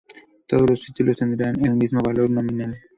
Todos 0.47 0.67
los 0.67 0.81
títulos 0.81 1.17
tendrán 1.17 1.63
el 1.63 1.75
mismo 1.75 1.99
valor 2.01 2.27
nominal. 2.27 2.75